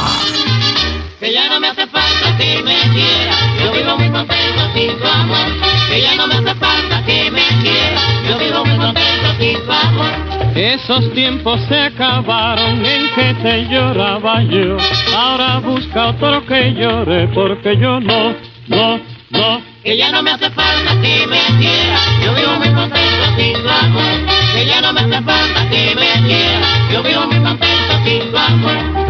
Que 1.18 1.32
ya 1.32 1.48
no 1.48 1.58
me 1.58 1.68
hace 1.68 1.86
falta 1.86 2.36
que 2.36 2.62
me 2.62 2.76
quiera, 2.92 3.34
yo 3.58 3.72
vivo 3.72 3.96
muy 3.96 4.10
contento 4.10 4.70
sin 4.74 4.98
tu 4.98 5.06
amor. 5.06 5.46
Que 5.88 6.02
ya 6.02 6.14
no 6.14 6.26
me 6.26 6.34
hace 6.34 6.54
falta 6.56 7.02
que 7.06 7.30
me 7.30 7.46
quiera, 7.62 8.00
yo 8.28 8.38
vivo 8.38 8.64
muy 8.66 8.76
contento 8.76 9.34
sin 9.38 9.64
tu 9.64 9.72
amor. 9.72 10.12
Esos 10.54 11.10
tiempos 11.14 11.58
se 11.68 11.80
acabaron 11.80 12.84
en 12.84 13.08
que 13.14 13.32
te 13.42 13.66
lloraba 13.66 14.42
yo. 14.42 14.76
Ahora 15.16 15.58
busca 15.60 16.08
otro 16.08 16.44
que 16.44 16.74
llore 16.74 17.28
porque 17.28 17.78
yo 17.78 17.98
no, 17.98 18.34
no, 18.68 19.00
no. 19.30 19.62
Que 19.82 19.96
ya 19.96 20.10
no 20.10 20.22
me 20.22 20.32
hace 20.32 20.50
falta 20.50 21.00
que 21.00 21.26
me 21.26 21.40
quiera, 21.58 21.98
yo 22.22 22.34
vivo 22.34 22.56
muy 22.56 22.68
contento 22.68 23.24
sin 23.38 23.54
tu 23.54 23.68
amor. 23.70 24.26
Que 24.52 24.66
ya 24.66 24.82
no 24.82 24.92
me 24.92 25.00
hace 25.00 25.22
falta 25.24 25.70
que 25.70 25.94
me 25.94 26.26
quiera, 26.26 26.90
yo 26.92 27.02
vivo 27.02 27.26
muy 27.26 27.38
contento 27.42 28.04
sin 28.04 28.30
tu 28.30 28.36
amor. 28.36 29.05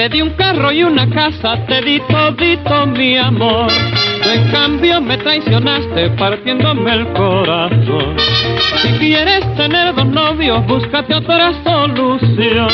Te 0.00 0.08
di 0.08 0.22
un 0.22 0.30
carro 0.30 0.72
y 0.72 0.82
una 0.82 1.06
casa, 1.10 1.62
te 1.66 1.82
di 1.82 2.00
todito 2.08 2.86
mi 2.86 3.18
amor. 3.18 3.70
En 4.24 4.50
cambio 4.50 4.98
me 4.98 5.18
traicionaste 5.18 6.08
partiéndome 6.12 6.90
el 6.90 7.12
corazón. 7.12 8.16
Si 8.80 8.88
quieres 8.92 9.44
tener 9.56 9.94
dos 9.94 10.06
novios, 10.06 10.66
búscate 10.66 11.14
otra 11.14 11.52
solución. 11.62 12.70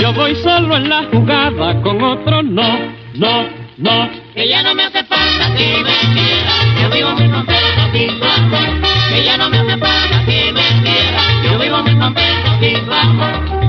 Yo 0.00 0.12
voy 0.12 0.36
solo 0.36 0.76
en 0.76 0.88
la 0.88 1.02
jugada, 1.12 1.82
con 1.82 2.00
otro 2.00 2.44
no, 2.44 2.78
no, 3.14 3.48
no. 3.78 4.08
Que 4.32 4.48
ya 4.48 4.62
no 4.62 4.72
me 4.76 4.84
hace 4.84 5.02
falta 5.02 5.52
que 5.56 5.82
me 5.82 6.14
quiera, 6.14 6.52
yo 6.80 6.90
vivo 6.90 7.10
muy 7.10 7.28
contento 7.28 7.90
sin 7.92 8.20
tu 8.20 8.24
amor. 8.24 8.68
Que 9.10 9.24
ya 9.24 9.36
no 9.36 9.48
me 9.50 9.58
hace 9.58 9.78
falta 9.78 10.24
que 10.26 10.52
me 10.52 10.82
quiera, 10.84 11.22
yo 11.42 11.58
vivo 11.58 11.78
muy 11.82 11.98
contento 11.98 12.50
sin 12.60 12.86
tu. 12.86 13.61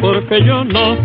Porque 0.00 0.44
yo 0.44 0.64
no, 0.64 0.96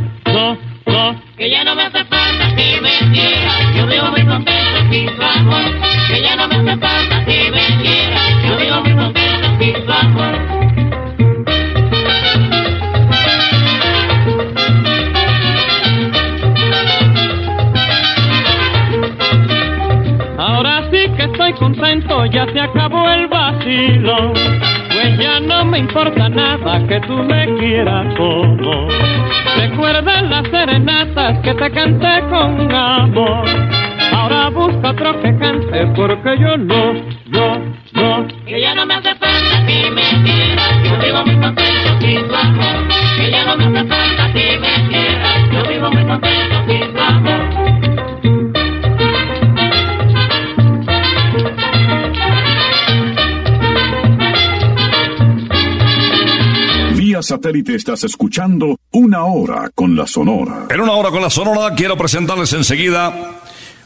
satélite 57.67 57.75
estás 57.75 58.03
escuchando 58.03 58.79
Una 58.91 59.25
Hora 59.25 59.69
con 59.75 59.95
la 59.95 60.07
Sonora. 60.07 60.67
En 60.69 60.81
una 60.81 60.93
hora 60.93 61.11
con 61.11 61.21
la 61.21 61.29
Sonora 61.29 61.73
quiero 61.75 61.97
presentarles 61.97 62.53
enseguida 62.53 63.41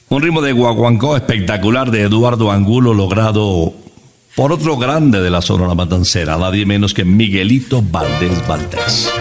Un 0.09 0.21
ritmo 0.21 0.41
de 0.41 0.51
guaguancó 0.53 1.15
espectacular 1.15 1.89
de 1.89 2.03
Eduardo 2.03 2.51
Angulo 2.51 2.93
logrado 2.93 3.73
por 4.35 4.51
otro 4.51 4.77
grande 4.77 5.21
de 5.21 5.29
la 5.29 5.41
Sonora 5.41 5.75
Matancera, 5.75 6.37
nadie 6.37 6.65
menos 6.65 6.93
que 6.93 7.03
Miguelito 7.03 7.81
Valdés 7.81 8.47
Valdés. 8.47 9.11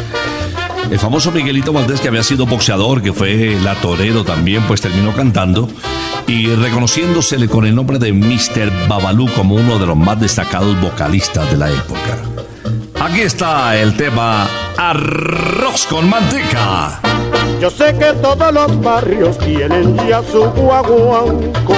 El 0.89 0.99
famoso 0.99 1.33
Miguelito 1.33 1.73
Valdés, 1.73 2.01
que 2.01 2.09
había 2.09 2.23
sido 2.23 2.47
boxeador, 2.47 3.03
que 3.03 3.13
fue 3.13 3.59
la 3.63 3.75
torero 3.77 4.25
también, 4.25 4.63
pues 4.69 4.81
terminó 4.81 5.13
cantando 5.13 5.69
y 6.29 6.47
reconociéndosele 6.47 7.49
con 7.49 7.67
el 7.67 7.75
nombre 7.75 7.99
de 7.99 8.13
Mr. 8.13 8.89
Babalú 8.89 9.29
como 9.35 9.57
uno 9.57 9.81
de 9.81 9.87
los 9.87 9.97
más 9.97 10.21
destacados 10.21 10.81
vocalistas 10.81 11.51
de 11.51 11.57
la 11.57 11.71
época. 11.71 12.50
Aquí 13.01 13.23
está 13.23 13.81
el 13.81 13.97
tema 13.97 14.47
Arroz 14.77 15.87
con 15.87 16.07
manteca. 16.07 17.01
Yo 17.59 17.71
sé 17.71 17.97
que 17.99 18.13
todos 18.21 18.53
los 18.53 18.79
barrios 18.83 19.39
tienen 19.39 19.97
ya 20.07 20.23
su 20.23 20.45
guaguanco. 20.51 21.75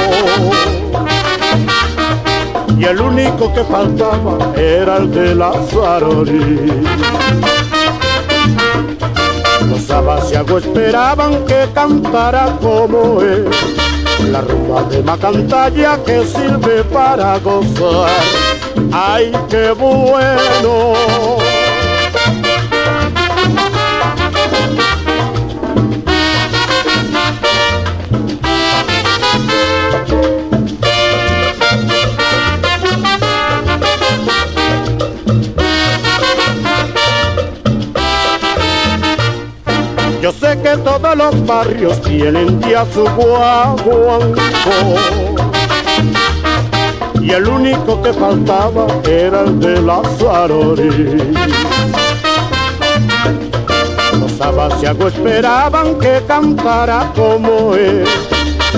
Y 2.76 2.84
el 2.84 3.00
único 3.00 3.54
que 3.54 3.62
faltaba 3.62 4.52
era 4.56 4.96
el 4.96 5.12
de 5.12 5.34
la 5.36 5.52
Zarori. 5.70 6.82
Los 9.70 9.90
abasiagos 9.90 10.64
esperaban 10.64 11.46
que 11.46 11.68
cantara 11.72 12.56
como 12.60 13.20
él. 13.20 13.48
La 14.28 14.40
rumba 14.40 14.82
de 14.90 15.00
Macantalla 15.04 15.98
que 16.04 16.26
sirve 16.26 16.82
para 16.92 17.38
gozar. 17.38 18.10
¡Ay, 18.95 19.32
qué 19.49 19.70
bueno! 19.72 20.93
Yo 40.20 40.30
sé 40.30 40.57
que 40.62 40.76
todos 40.84 41.16
los 41.16 41.47
barrios 41.47 42.01
tienen 42.03 42.61
ya 42.61 42.86
su 42.93 43.03
guaguanco 43.16 44.40
y 47.22 47.30
el 47.30 47.46
único 47.46 48.02
que 48.02 48.12
faltaba 48.12 48.86
era 49.04 49.42
el 49.42 49.60
de 49.60 49.80
la 49.80 50.02
Zarori. 50.18 51.32
Los 54.20 54.40
abasiagos 54.40 55.14
esperaban 55.14 55.98
que 55.98 56.22
cantara 56.26 57.12
como 57.14 57.74
él, 57.74 58.04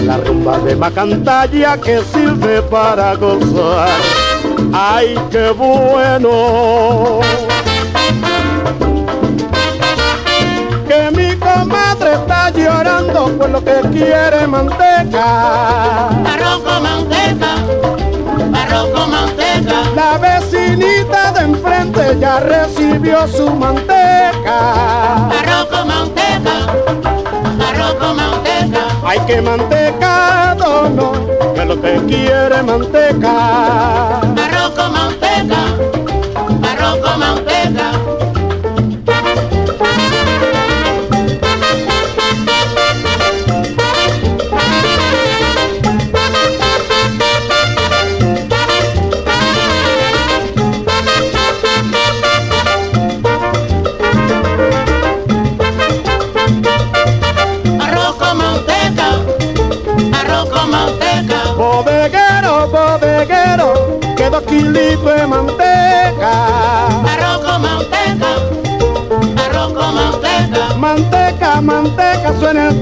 la 0.05 0.19
rumba 0.19 0.59
de 0.59 0.77
Macantalla 0.77 1.79
que 1.79 2.03
sirve 2.13 2.61
para 2.63 3.15
gozar. 3.15 3.89
¡Ay, 4.73 5.19
qué 5.31 5.51
bueno! 5.51 7.21
que 10.87 11.11
mi 11.17 11.35
comadre 11.37 12.15
está 12.15 12.51
llorando 12.51 13.27
por 13.39 13.51
lo 13.51 13.65
que 13.65 13.81
quiere 13.91 14.47
manteca. 14.47 16.09
Con 16.65 16.83
manteca. 16.83 17.54
La 19.95 20.19
vecinita 20.19 21.31
de 21.33 21.41
enfrente 21.43 22.19
ya 22.19 22.41
recibió 22.41 23.29
su 23.29 23.49
manteca. 23.49 25.29
Arroz 25.29 25.67
con 25.71 25.87
manteca, 25.87 26.67
arroz 27.69 27.95
con 28.01 28.17
manteca. 28.17 28.81
Hay 29.05 29.21
que 29.21 29.41
mantecado, 29.41 30.89
no, 30.91 31.13
que 31.55 31.65
lo 31.65 31.81
que 31.81 32.03
quiere 32.07 32.63
manteca. 32.65 34.19
Arroz 34.21 34.71
con 34.75 34.93
manteca, 34.93 35.59
arroz 36.73 36.99
con 36.99 37.21
manteca. 37.21 37.54
Dos 64.35 64.43
kilitos 64.45 65.15
de 65.15 65.27
manteca. 65.29 66.33
Arroz 67.13 67.39
con 67.45 67.63
manteca, 67.63 68.31
arroz 69.45 69.73
con 69.73 69.95
manteca. 69.95 70.75
Manteca, 70.77 71.61
manteca, 71.61 72.33
suena 72.41 72.69
el 72.69 72.75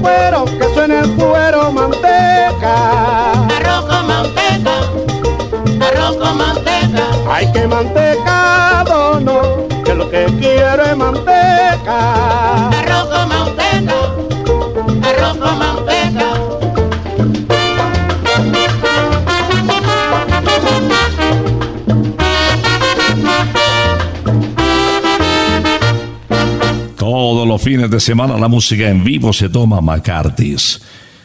fines 27.63 27.89
de 27.89 28.01
semana 28.01 28.37
la 28.37 28.49
música 28.49 28.89
en 28.89 29.05
vivo 29.05 29.31
se 29.31 29.47
toma 29.47 29.79
McCarthy's. 29.79 30.81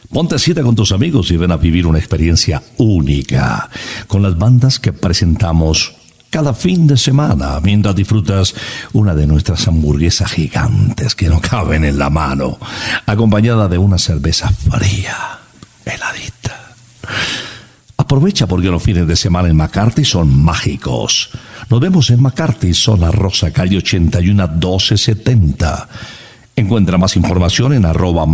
Ponte 0.09 0.39
cita 0.39 0.63
con 0.63 0.77
tus 0.77 0.93
amigos 0.93 1.33
y 1.33 1.37
ven 1.37 1.51
a 1.51 1.57
vivir 1.57 1.85
una 1.85 1.99
experiencia 1.99 2.63
única 2.77 3.69
con 4.07 4.23
las 4.23 4.39
bandas 4.39 4.79
que 4.79 4.93
presentamos 4.93 5.97
cada 6.31 6.55
fin 6.55 6.87
de 6.87 6.97
semana 6.97 7.59
mientras 7.61 7.97
disfrutas 7.97 8.55
una 8.93 9.17
de 9.17 9.27
nuestras 9.27 9.67
hamburguesas 9.67 10.31
gigantes 10.31 11.17
que 11.17 11.29
no 11.29 11.41
caben 11.41 11.85
en 11.85 11.99
la 11.99 12.09
mano, 12.09 12.57
acompañada 13.05 13.67
de 13.67 13.79
una 13.79 13.99
cerveza 13.99 14.49
fría, 14.49 15.41
heladita. 15.85 16.75
Aprovecha 17.97 18.47
porque 18.47 18.69
los 18.69 18.83
fines 18.83 19.09
de 19.09 19.17
semana 19.17 19.49
en 19.49 19.57
McCarthy 19.57 20.05
son 20.05 20.41
mágicos. 20.41 21.31
Nos 21.69 21.81
vemos 21.81 22.11
en 22.11 22.23
McCarthy, 22.23 22.75
zona 22.75 23.11
Rosa, 23.11 23.51
calle 23.51 23.79
81 23.79 24.47
1270. 24.47 25.89
Encuentra 26.59 26.99
más 26.99 27.15
información 27.15 27.73
en 27.73 27.85
arroba 27.85 28.27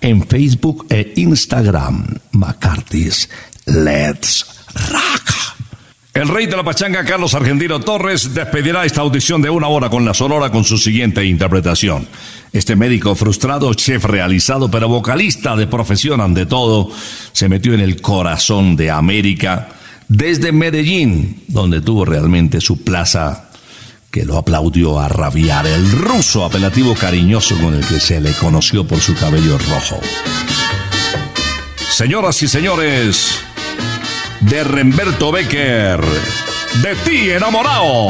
en 0.00 0.26
Facebook 0.26 0.86
e 0.90 1.12
Instagram. 1.14 2.04
McCarthy's 2.32 3.30
Let's 3.66 4.44
Rock. 4.90 5.30
El 6.14 6.26
rey 6.26 6.46
de 6.46 6.56
la 6.56 6.64
pachanga, 6.64 7.04
Carlos 7.04 7.34
Argentino 7.34 7.78
Torres, 7.78 8.34
despedirá 8.34 8.84
esta 8.84 9.02
audición 9.02 9.40
de 9.40 9.50
una 9.50 9.68
hora 9.68 9.88
con 9.88 10.04
la 10.04 10.12
Sonora 10.12 10.50
con 10.50 10.64
su 10.64 10.78
siguiente 10.78 11.24
interpretación. 11.24 12.08
Este 12.52 12.74
médico 12.74 13.14
frustrado, 13.14 13.72
chef 13.74 14.04
realizado, 14.04 14.68
pero 14.68 14.88
vocalista 14.88 15.54
de 15.54 15.68
profesión 15.68 16.20
ante 16.20 16.44
todo, 16.44 16.90
se 17.30 17.48
metió 17.48 17.72
en 17.72 17.80
el 17.80 18.00
corazón 18.00 18.74
de 18.74 18.90
América 18.90 19.68
desde 20.08 20.50
Medellín, 20.50 21.44
donde 21.46 21.82
tuvo 21.82 22.04
realmente 22.04 22.60
su 22.60 22.82
plaza 22.82 23.47
que 24.10 24.24
lo 24.24 24.38
aplaudió 24.38 24.98
a 24.98 25.08
rabiar, 25.08 25.66
el 25.66 25.90
ruso 25.92 26.44
apelativo 26.44 26.94
cariñoso 26.94 27.56
con 27.58 27.74
el 27.74 27.86
que 27.86 28.00
se 28.00 28.20
le 28.20 28.32
conoció 28.32 28.86
por 28.86 29.00
su 29.00 29.14
cabello 29.14 29.58
rojo. 29.58 30.00
Señoras 31.90 32.42
y 32.42 32.48
señores, 32.48 33.40
de 34.40 34.64
Remberto 34.64 35.30
Becker, 35.32 36.00
de 36.82 36.94
ti 37.04 37.30
enamorado. 37.30 38.08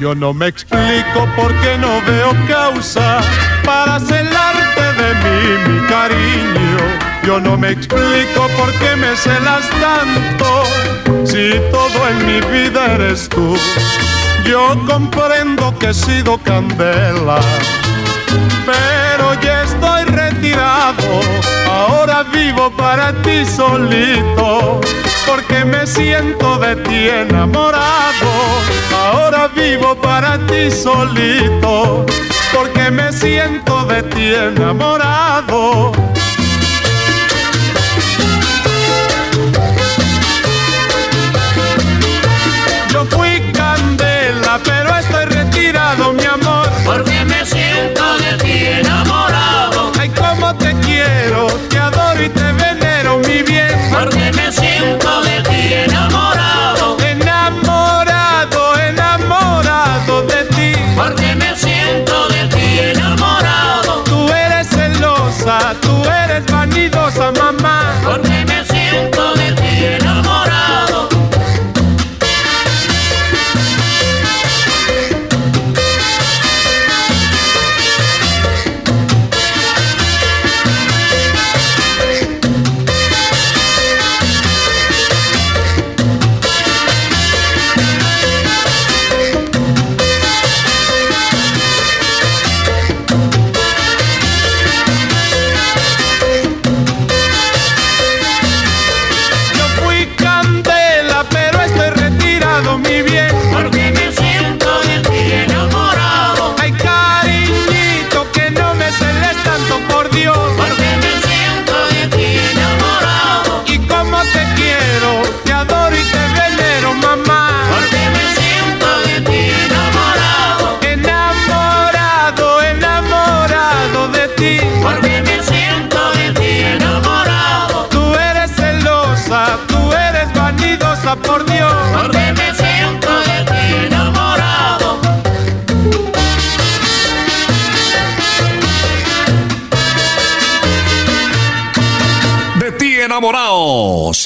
Yo 0.00 0.14
no 0.14 0.34
me 0.34 0.48
explico 0.48 1.26
por 1.36 1.54
qué 1.60 1.78
no 1.78 2.02
veo 2.02 2.34
causa 2.48 3.20
para 3.64 4.00
celarte 4.00 4.82
de 4.82 5.14
mí, 5.14 5.72
mi 5.72 5.86
cariño. 5.86 7.05
Yo 7.26 7.40
no 7.40 7.56
me 7.56 7.72
explico 7.72 8.46
por 8.56 8.72
qué 8.74 8.94
me 8.94 9.16
celas 9.16 9.68
tanto 9.80 10.62
si 11.24 11.60
todo 11.72 12.08
en 12.08 12.24
mi 12.24 12.40
vida 12.52 12.94
eres 12.94 13.28
tú. 13.28 13.56
Yo 14.48 14.76
comprendo 14.86 15.76
que 15.76 15.88
he 15.88 15.94
sido 15.94 16.38
candela, 16.38 17.40
pero 18.64 19.34
ya 19.40 19.64
estoy 19.64 20.04
retirado. 20.04 21.20
Ahora 21.68 22.22
vivo 22.32 22.70
para 22.76 23.12
ti 23.22 23.44
solito, 23.44 24.80
porque 25.26 25.64
me 25.64 25.84
siento 25.84 26.58
de 26.58 26.76
ti 26.76 27.08
enamorado. 27.08 28.30
Ahora 28.94 29.48
vivo 29.48 29.96
para 29.96 30.38
ti 30.46 30.70
solito, 30.70 32.06
porque 32.54 32.88
me 32.92 33.12
siento 33.12 33.84
de 33.86 34.04
ti 34.04 34.32
enamorado. 34.32 35.92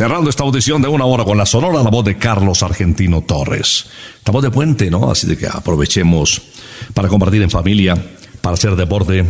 Cerrando 0.01 0.31
esta 0.31 0.45
audición 0.45 0.81
de 0.81 0.89
una 0.89 1.05
hora 1.05 1.25
con 1.25 1.37
la 1.37 1.45
sonora, 1.45 1.83
la 1.83 1.91
voz 1.91 2.07
de 2.07 2.17
Carlos 2.17 2.63
Argentino 2.63 3.21
Torres. 3.21 3.85
Estamos 4.17 4.43
de 4.43 4.51
puente, 4.51 4.91
¿no? 4.91 5.11
Así 5.11 5.27
de 5.27 5.37
que 5.37 5.47
aprovechemos 5.47 6.41
para 6.95 7.07
compartir 7.07 7.43
en 7.43 7.51
familia, 7.51 8.03
para 8.41 8.55
hacer 8.55 8.77
deporte. 8.77 9.27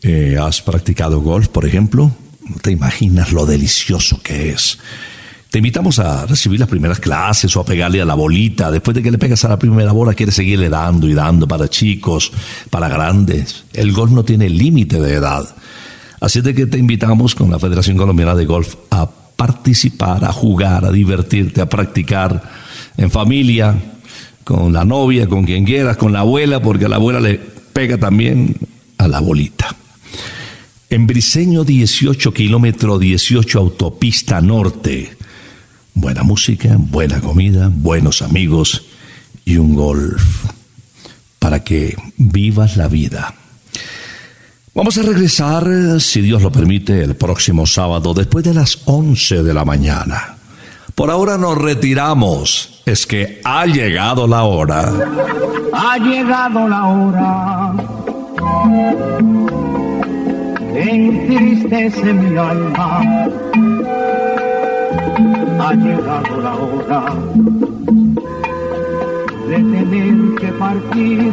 Eh, 0.00 0.38
¿Has 0.40 0.62
practicado 0.62 1.20
golf, 1.20 1.48
por 1.48 1.66
ejemplo? 1.66 2.10
No 2.48 2.56
te 2.62 2.70
imaginas 2.70 3.30
lo 3.32 3.44
delicioso 3.44 4.22
que 4.22 4.48
es. 4.52 4.78
Te 5.50 5.58
invitamos 5.58 5.98
a 5.98 6.24
recibir 6.24 6.60
las 6.60 6.70
primeras 6.70 6.98
clases 6.98 7.54
o 7.54 7.60
a 7.60 7.66
pegarle 7.66 8.00
a 8.00 8.06
la 8.06 8.14
bolita. 8.14 8.70
Después 8.70 8.94
de 8.94 9.02
que 9.02 9.10
le 9.10 9.18
pegas 9.18 9.44
a 9.44 9.50
la 9.50 9.58
primera 9.58 9.92
bola, 9.92 10.14
quieres 10.14 10.34
seguirle 10.34 10.70
dando 10.70 11.06
y 11.10 11.12
dando 11.12 11.46
para 11.46 11.68
chicos, 11.68 12.32
para 12.70 12.88
grandes. 12.88 13.64
El 13.74 13.92
golf 13.92 14.12
no 14.12 14.24
tiene 14.24 14.48
límite 14.48 14.98
de 14.98 15.12
edad. 15.12 15.46
Así 16.20 16.40
de 16.40 16.54
que 16.54 16.64
te 16.64 16.78
invitamos 16.78 17.34
con 17.34 17.50
la 17.50 17.58
Federación 17.58 17.98
Colombiana 17.98 18.34
de 18.34 18.46
Golf 18.46 18.76
a 18.90 19.23
participar, 19.36 20.24
a 20.24 20.32
jugar, 20.32 20.84
a 20.84 20.92
divertirte, 20.92 21.60
a 21.60 21.68
practicar 21.68 22.42
en 22.96 23.10
familia, 23.10 23.76
con 24.44 24.72
la 24.72 24.84
novia, 24.84 25.26
con 25.26 25.44
quien 25.44 25.64
quieras, 25.64 25.96
con 25.96 26.12
la 26.12 26.20
abuela, 26.20 26.60
porque 26.60 26.84
a 26.84 26.88
la 26.88 26.96
abuela 26.96 27.18
le 27.18 27.34
pega 27.72 27.98
también 27.98 28.56
a 28.98 29.08
la 29.08 29.20
bolita. 29.20 29.74
En 30.90 31.06
Briseño 31.06 31.64
18, 31.64 32.32
kilómetro 32.32 32.98
18, 32.98 33.58
autopista 33.58 34.40
norte. 34.40 35.16
Buena 35.94 36.22
música, 36.22 36.76
buena 36.78 37.20
comida, 37.20 37.70
buenos 37.74 38.22
amigos 38.22 38.84
y 39.44 39.56
un 39.56 39.74
golf 39.74 40.46
para 41.38 41.64
que 41.64 41.96
vivas 42.16 42.76
la 42.76 42.88
vida. 42.88 43.34
Vamos 44.74 44.98
a 44.98 45.02
regresar, 45.02 45.66
si 46.00 46.20
Dios 46.20 46.42
lo 46.42 46.50
permite, 46.50 47.02
el 47.02 47.14
próximo 47.14 47.66
sábado 47.66 48.12
después 48.12 48.44
de 48.44 48.54
las 48.54 48.80
11 48.84 49.42
de 49.42 49.54
la 49.54 49.64
mañana. 49.64 50.36
Por 50.94 51.10
ahora 51.10 51.38
nos 51.38 51.56
retiramos. 51.56 52.82
Es 52.84 53.06
que 53.06 53.40
ha 53.44 53.66
llegado 53.66 54.26
la 54.26 54.42
hora. 54.44 54.92
Ha 55.72 55.98
llegado 55.98 56.68
la 56.68 56.86
hora 56.86 57.74
entristece 60.74 62.12
mi 62.12 62.36
alma. 62.36 63.00
Ha 65.60 65.74
llegado 65.74 66.40
la 66.40 66.54
hora 66.54 67.14
de 69.48 69.56
tener 69.56 70.34
que 70.40 70.48
partir. 70.52 71.32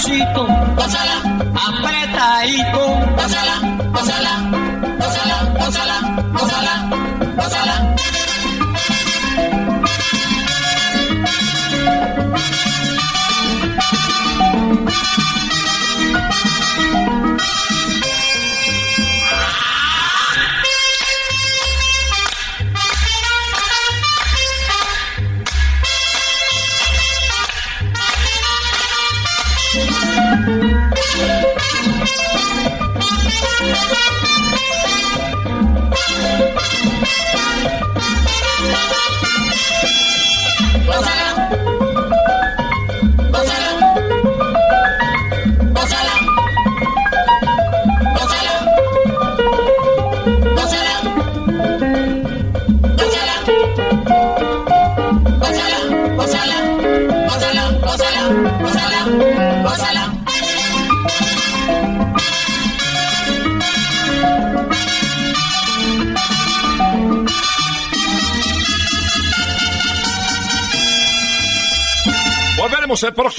sabrosito, 0.00 0.46
gózala 0.76 1.16
apretadito, 1.54 2.82